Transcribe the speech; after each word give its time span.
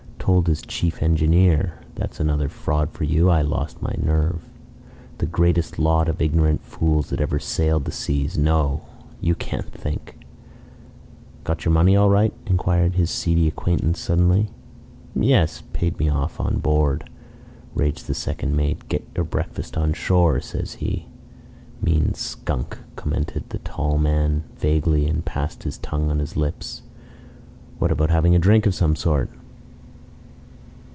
Told 0.23 0.45
his 0.47 0.61
chief 0.61 1.01
engineer 1.01 1.73
that's 1.95 2.19
another 2.19 2.47
fraud 2.47 2.91
for 2.91 3.03
you 3.03 3.29
I 3.29 3.37
had 3.37 3.47
lost 3.47 3.81
my 3.81 3.93
nerve. 4.01 4.47
The 5.17 5.25
greatest 5.25 5.79
lot 5.79 6.07
of 6.07 6.21
ignorant 6.21 6.61
fools 6.63 7.09
that 7.09 7.19
ever 7.19 7.37
sailed 7.39 7.83
the 7.85 7.91
seas. 7.91 8.37
No! 8.37 8.81
You 9.19 9.33
can't 9.35 9.69
think..." 9.73 10.23
"Got 11.43 11.65
your 11.65 11.73
money 11.73 11.97
all 11.97 12.09
right?" 12.09 12.33
inquired 12.45 12.93
his 12.95 13.09
seedy 13.09 13.47
acquaintance 13.47 13.99
suddenly. 13.99 14.47
"Yes. 15.15 15.63
Paid 15.73 15.97
me 15.99 16.07
off 16.07 16.39
on 16.39 16.59
board," 16.59 17.09
raged 17.75 18.07
the 18.07 18.13
second 18.13 18.55
mate. 18.55 18.87
"'Get 18.87 19.03
your 19.15 19.25
breakfast 19.25 19.75
on 19.75 19.91
shore,' 19.91 20.39
says 20.39 20.75
he." 20.75 21.07
"Mean 21.81 22.13
skunk!" 22.13 22.77
commented 22.95 23.49
the 23.49 23.59
tall 23.59 23.97
man, 23.97 24.43
vaguely, 24.55 25.07
and 25.07 25.25
passed 25.25 25.63
his 25.63 25.79
tongue 25.79 26.09
on 26.11 26.19
his 26.19 26.37
lips. 26.37 26.83
"What 27.79 27.91
about 27.91 28.11
having 28.11 28.35
a 28.35 28.39
drink 28.39 28.65
of 28.67 28.75
some 28.75 28.95
sort?" 28.95 29.29